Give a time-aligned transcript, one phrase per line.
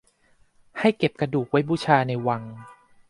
[0.79, 2.41] ให้เก็บกระดูกไว้บูชาในวัง